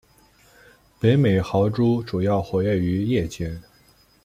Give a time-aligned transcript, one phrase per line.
[0.99, 3.61] 北美豪猪主要活跃于夜间。